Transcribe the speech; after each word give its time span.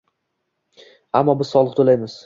Ammo 1.21 1.37
biz 1.43 1.53
soliq 1.55 1.77
toʼlaymiz. 1.81 2.19